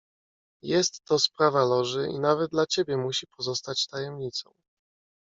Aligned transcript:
"Jest 0.63 1.01
to 1.05 1.19
sprawa 1.19 1.65
Loży 1.65 2.07
i 2.13 2.19
nawet 2.19 2.51
dla 2.51 2.65
ciebie 2.65 2.97
musi 2.97 3.27
pozostać 3.27 3.87
tajemnicą." 3.87 4.53